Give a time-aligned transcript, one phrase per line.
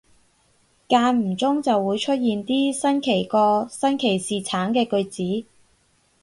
[0.89, 5.03] 間唔中就會出現啲新奇過新奇士橙嘅句
[5.43, 5.47] 子